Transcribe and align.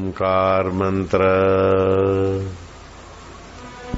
ओमकार 0.00 0.70
मंत्र। 0.70 1.18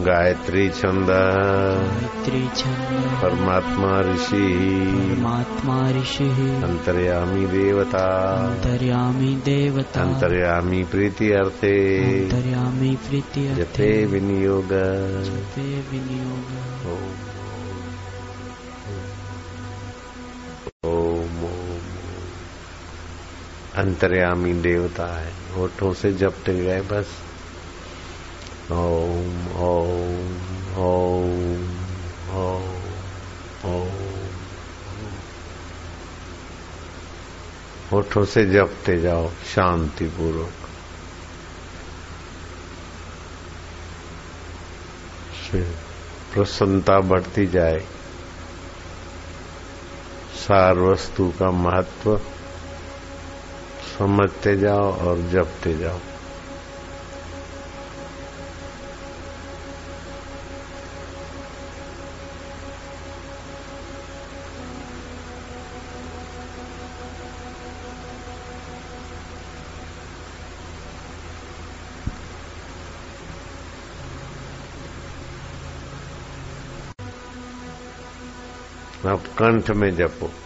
गायत्री 0.00 0.68
छंद। 0.68 1.06
गायत्री 1.06 2.48
छंद। 2.56 3.20
परमात्मा 3.22 4.00
ऋषि। 4.00 4.54
परमात्मा 5.14 6.00
ऋषि। 6.00 6.24
अंतर्यामी 6.64 7.46
देवता। 7.46 8.30
अंतर्यामी 8.30 9.34
देवता। 9.34 10.02
अंतर्यामी 10.02 10.84
प्रीति 10.84 11.32
अर्थे। 11.32 11.98
अंतर्यामी 12.22 12.96
प्रीति 12.96 13.54
जपे 13.54 14.06
विनियोग। 14.06 14.68
जपे 15.24 15.62
विनियोग। 15.62 17.31
अंतर्यामी 23.74 24.52
देवता 24.52 25.06
है। 25.20 25.32
होठों 25.56 25.92
से 25.94 26.12
जपते 26.12 26.54
गए 26.54 26.80
बस। 26.80 27.06
ओम 28.72 29.48
ओम 29.48 30.36
ओम 30.76 31.52
ओम 32.36 33.88
होठों 37.92 38.24
से 38.24 38.44
जपते 38.44 39.00
जाओ 39.00 39.28
शांति 39.28 40.04
पूर्वक 40.04 40.52
प्रसन्नता 46.34 47.00
बढ़ती 47.00 47.46
जाए। 47.46 47.80
सार 50.34 50.78
वस्तु 50.78 51.32
का 51.38 51.50
महत्व 51.50 52.20
समझते 54.02 54.56
जाओ 54.56 54.92
और 55.06 55.18
जपते 55.22 55.74
जाओ। 55.78 55.98
अब 79.12 79.20
कंठ 79.38 79.70
में 79.70 79.90
जपो। 79.96 80.41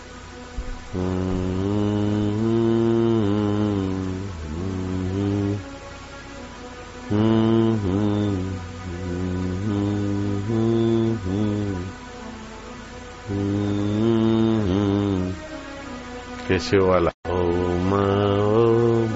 कैसे 16.57 16.79
वाला 16.79 17.11
ओम 17.31 17.93
ओम 17.95 19.12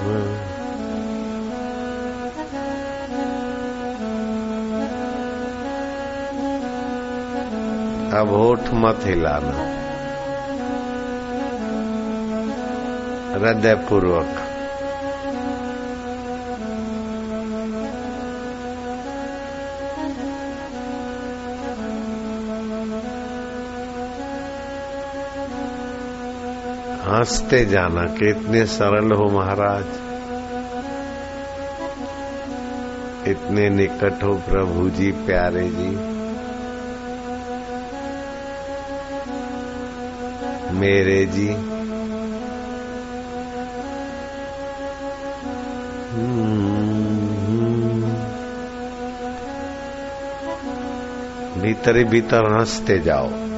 अब 8.18 8.34
होठ 8.34 8.68
मत 8.82 9.06
हिलाना 9.06 9.56
हृदय 13.32 13.74
पूर्वक 13.88 14.49
हँसते 27.20 27.64
जाना 27.64 28.04
कि 28.04 28.30
इतने 28.30 28.66
सरल 28.66 29.12
हो 29.12 29.28
महाराज। 29.28 29.84
इतने 33.28 33.70
निकट 33.70 34.22
हो 34.22 34.34
प्रभु 34.34 34.90
जी, 34.90 35.12
प्यारे 35.12 35.68
जी। 35.68 35.90
मेरे 40.74 41.26
जी। 41.26 41.48
भीतर 51.60 51.96
ही 51.96 52.04
भीतर 52.04 52.58
हँसते 52.58 52.98
जाओ। 52.98 53.49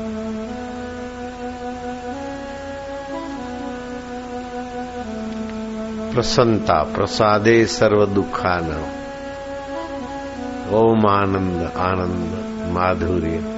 प्रसन्नता 6.14 6.82
प्रसादे 6.82 7.66
सर्व 7.66 8.06
दुखान 8.06 8.70
ओम 10.74 11.06
आनंद 11.06 11.72
आनंद 11.76 12.30
माधुर्य। 12.72 13.51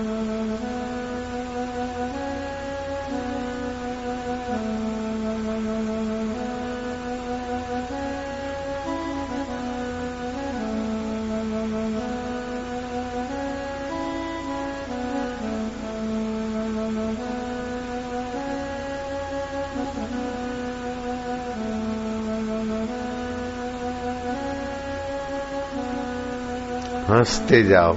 हँसते 27.14 27.62
जाओ 27.62 27.92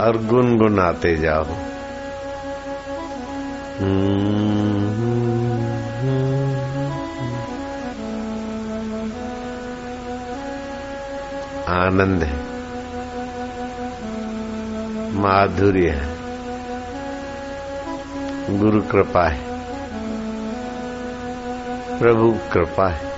और 0.00 0.26
गुनगुनाते 0.30 1.16
जाओ। 1.16 1.44
आनंद 11.68 12.22
है। 12.22 12.36
माधुर्य 15.12 15.90
है। 15.90 16.16
गुरु 18.58 18.82
कृपा 18.82 19.28
है। 19.28 19.40
प्रभु 21.98 22.36
कृपा 22.52 22.88
है। 22.88 23.09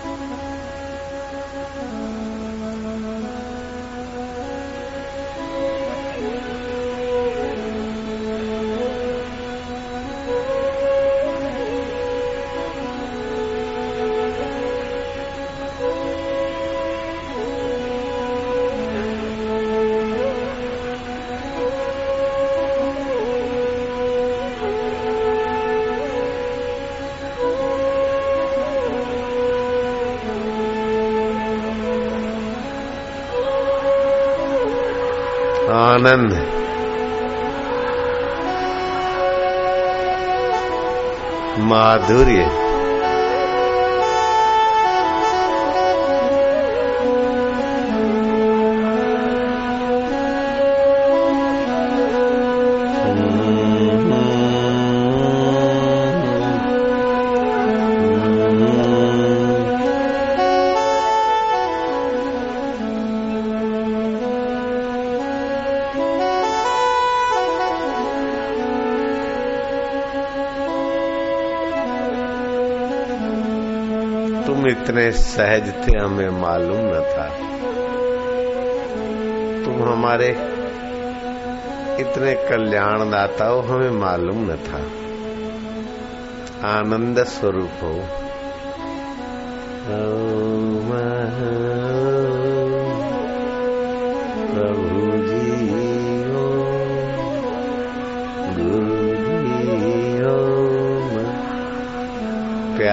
आनंद। 35.73 36.33
माधुर्य। 41.59 42.72
तुम 74.53 74.67
इतने 74.67 75.13
सहज 75.13 75.69
थे, 75.69 75.99
हमें 75.99 76.31
मालूम 76.31 76.77
न 76.77 76.93
था। 76.93 77.29
तुम 79.65 79.89
हमारे 79.93 80.29
इतने 82.01 82.35
कल्याणदाता 82.35 83.45
हो, 83.45 83.61
हमें 83.61 83.91
मालूम 83.91 84.51
न 84.51 84.57
था। 84.57 84.79
आनंद 86.69 87.25
स्वरूप 87.25 87.71
हो। 87.83 88.12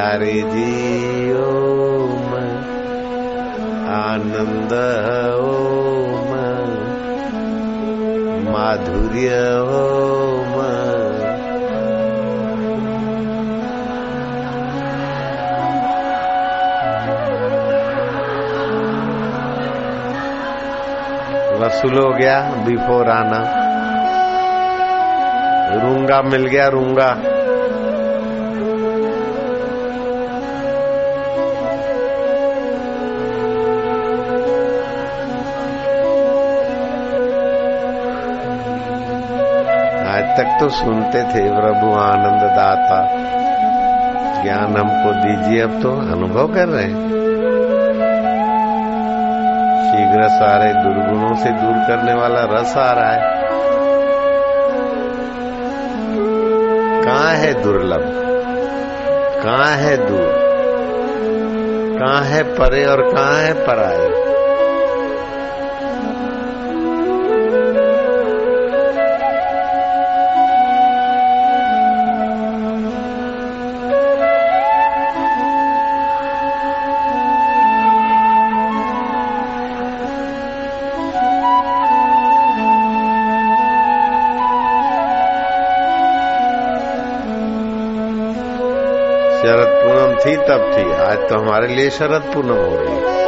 प्यारे 0.09 0.41
जी 0.51 1.33
ओम 1.33 2.31
आनंद 3.95 4.73
ओम 5.41 6.31
माधुर्य 8.49 9.29
ओम 9.61 10.55
वसूल 21.61 21.97
हो 21.97 22.09
गया 22.13 22.41
बिफोर 22.65 23.09
आना। 23.09 23.41
रूँगा 25.81 26.21
मिल 26.21 26.45
गया, 26.45 26.67
रूँगा। 26.67 27.28
तक 40.37 40.57
तो 40.59 40.69
सुनते 40.69 41.23
थे 41.23 41.61
प्रभु 41.61 41.93
आनंद 41.93 42.41
दाता। 42.41 43.07
ज्ञान 44.43 44.77
हमको 44.77 45.13
दीजिए, 45.13 45.61
अब 45.61 45.81
तो 45.81 45.91
अनुभव 45.91 46.53
कर 46.53 46.67
रहे 46.67 46.83
हैं। 46.83 47.09
शीघ्र 49.89 50.27
सारे 50.27 50.73
दुर्गुणों 50.73 51.35
से 51.35 51.49
दूर 51.49 51.73
करने 51.73 52.13
वाला 52.13 52.41
रस 52.41 52.77
आ 52.77 52.91
रहा 52.91 53.11
है। 53.11 53.39
कहाँ 57.03 57.33
है 57.33 57.63
दुर्लभ? 57.63 58.03
कहाँ 59.43 59.75
है 59.75 59.97
दूर? 59.97 60.49
कहाँ 61.99 62.21
है 62.21 62.43
परे 62.43 62.85
और 62.85 63.01
कहाँ 63.01 63.41
है 63.41 63.53
पराए 63.53 64.28
थी 90.19 90.35
तब 90.37 90.63
थी। 90.73 90.91
आज 91.01 91.29
तो 91.29 91.37
हमारे 91.37 91.67
लिए 91.67 91.89
शरद 91.89 92.31
पूनम 92.33 92.55
हो 92.55 92.75
रही 92.75 92.95
है 92.95 93.18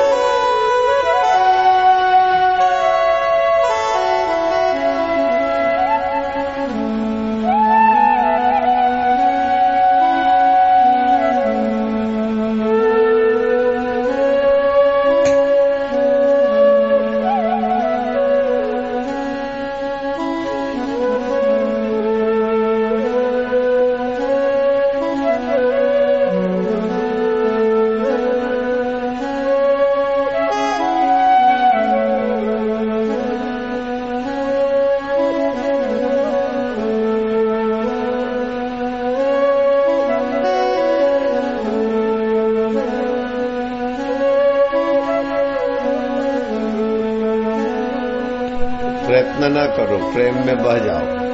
करो, 49.81 50.11
प्रेम 50.13 50.35
में 50.35 50.63
बह 50.63 50.77
जाओ। 50.77 51.31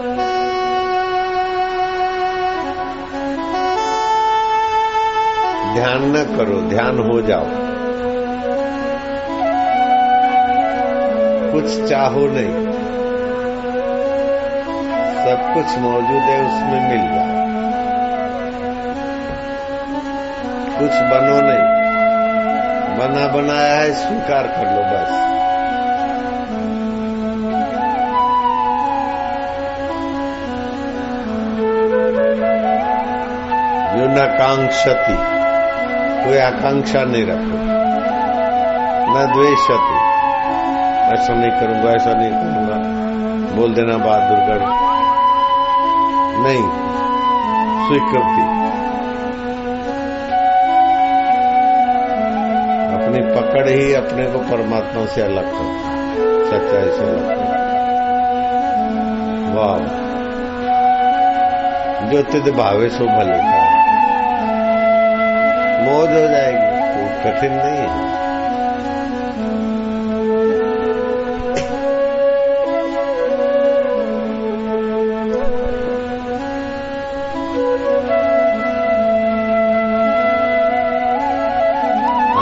ध्यान 5.74 6.18
न 6.18 6.38
करो, 6.38 6.62
ध्यान 6.62 7.00
हो 7.00 7.22
जाओ। 7.22 7.44
कुछ 11.52 11.90
चाहो 11.90 12.20
नहीं। 12.20 12.68
सब 15.26 15.54
कुछ 15.54 15.78
मौजूद 15.78 16.22
है, 16.22 16.46
उसमें 16.46 16.90
मिल 16.90 17.16
जाओ। 17.16 17.38
कुछ 20.80 20.92
बनो 20.92 21.42
नहीं। 21.42 21.78
बना 22.98 23.28
बनाया 23.28 23.76
है, 23.76 23.94
स्वीकार 23.94 24.44
कर 24.44 24.76
लो 24.76 24.82
बस। 24.82 25.37
युनाकांक्षति 34.38 35.16
कोई 36.26 36.38
आकांक्षा 36.38 37.04
नहीं 37.04 37.26
रखो। 37.26 37.58
न 39.10 39.32
द्वेषति। 39.34 39.98
ऐसा 41.14 41.34
नहीं 41.34 41.52
करूँगा, 41.52 41.92
ऐसा 41.92 42.14
नहीं 42.14 42.32
करूँगा। 42.32 42.78
बोल 43.56 43.74
देना 43.74 43.98
बहादुर 43.98 44.38
गढ़ 44.38 44.66
नहीं। 46.46 46.64
स्वीकृति। 47.88 48.44
अपनी 52.94 53.42
पकड़ 53.42 53.70
ही 53.70 53.94
अपने 53.94 54.26
को 54.26 54.40
परमात्मा 54.40 55.06
से 55.06 55.22
अलग 55.22 55.46
कर। 55.46 55.82
सच्चाई 56.46 56.98
से 56.98 57.04
अलग 57.04 57.38
कर। 57.38 57.58
वाह। 59.56 60.08
जो 62.08 62.52
भावे 62.52 62.90
सो 62.90 63.04
भले 63.04 63.38
का 63.38 63.67
मौज 65.88 66.10
हो 66.10 66.28
जाएगी। 66.28 66.78
कोई 66.94 67.32
कठिन 67.32 67.52
नहीं 67.52 67.78
है। 67.78 68.18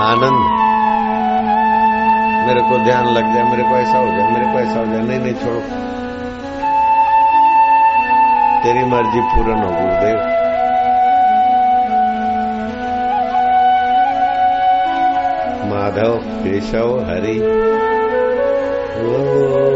आनंद। 0.06 0.66
मेरे 2.48 2.62
को 2.62 2.78
ध्यान 2.84 3.06
लग 3.06 3.34
जाए, 3.34 3.44
मेरे 3.44 3.64
को 3.64 3.70
ऐसा 3.70 3.98
हो 3.98 4.08
जाए, 4.08 4.32
मेरे 4.32 4.46
को 4.46 4.60
ऐसा 4.60 4.80
हो 4.80 4.86
जाए। 4.86 5.02
नहीं 5.02 5.20
नहीं, 5.20 5.34
छोड़ो। 5.34 5.60
तेरी 8.64 8.86
मर्ज़ी 8.86 9.22
पूर्ण 9.22 9.54
हो, 9.54 9.70
गुरुदेव। 9.70 10.35
केशव 16.46 17.00
हरि 17.08 17.40
ओम 19.06 19.76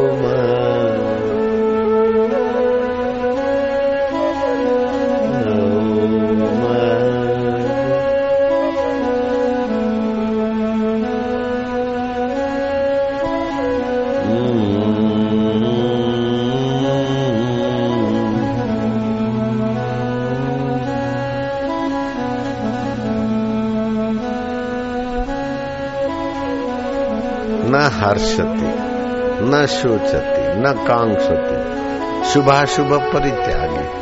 Mm. 14.29 14.78
हर्षति, 27.99 28.75
न 29.41 29.65
शोचति, 29.69 30.59
न 30.59 30.73
कांक्षति, 30.87 31.79
शुभाशुभ 32.29 32.93
परित्यागी। 32.93 33.99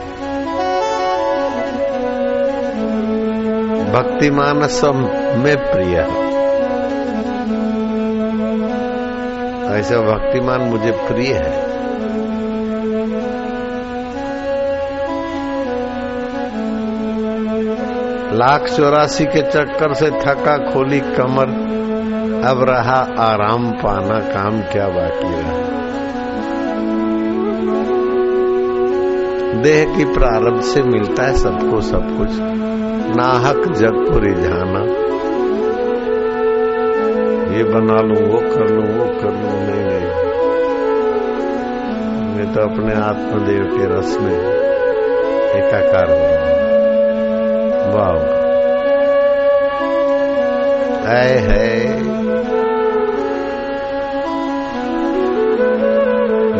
भक्तिमान 3.91 4.67
सब 4.67 4.95
में 5.37 5.57
प्रिय। 5.71 5.97
ऐसा 9.79 9.97
भक्तिमान 9.97 10.61
मुझे 10.61 10.91
प्रिय 10.91 11.33
है। 11.33 11.67
लाख 18.37 18.69
चौरासी 18.77 19.25
के 19.25 19.41
चक्कर 19.41 19.93
से 19.93 20.11
थका 20.11 20.57
खोली 20.57 20.99
कमर 20.99 21.76
अब 22.47 22.63
रहा 22.63 23.07
आराम 23.19 23.71
पाना 23.71 24.19
काम 24.19 24.61
क्या 24.61 24.87
बाकी 24.87 25.41
रहा? 25.41 25.77
देह 29.61 29.97
की 29.97 30.05
प्रारब्ध 30.05 30.61
से 30.61 30.83
मिलता 30.83 31.23
है 31.23 31.33
सबको 31.33 31.81
सब 31.81 32.17
कुछ। 32.17 32.29
नाहक 33.17 33.73
जग 33.77 33.91
को 33.91 34.19
रिझाना 34.19 35.07
ये 37.57 37.63
बना 37.63 38.01
लू, 38.01 38.31
वो 38.31 38.39
कर 38.39 38.69
लू, 38.69 38.81
वो 38.81 39.05
कर 39.05 39.31
लू, 39.31 39.49
नहीं 39.49 39.85
नहीं। 39.85 40.27
मैं 42.35 42.53
तो 42.53 42.61
अपने 42.61 42.93
आत्मदेव 42.93 43.63
के 43.63 43.99
रस 43.99 44.17
में 44.21 44.39
एकाकार 45.55 46.09
हूँ। 46.09 46.47
वाह। 47.93 48.36
है 51.07 51.27
है 51.39 51.75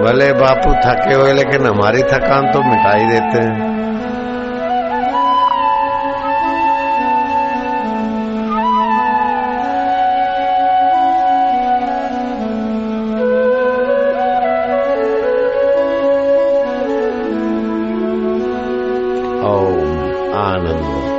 भले 0.02 0.32
बापू 0.34 0.74
थके 0.84 1.14
हुए, 1.14 1.34
लेकिन 1.34 1.66
हमारी 1.66 2.04
थकान 2.04 2.52
तो 2.54 2.62
मिटाई 2.64 3.06
देते 3.06 3.42
हैं। 3.42 3.76
ओम 19.44 20.36
आनंद। 20.40 21.17